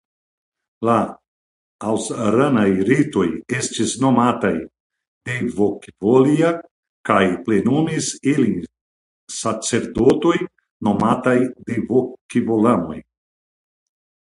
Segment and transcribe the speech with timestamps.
[0.87, 0.93] La
[1.89, 3.25] ausranaj ritoj
[3.57, 4.51] estis nomataj
[5.31, 6.49] deivokvolia
[7.11, 8.57] kaj plenumis ilin
[9.37, 10.35] sacerdotoj
[10.91, 11.37] nomataj
[11.71, 12.99] deivokvolamoj.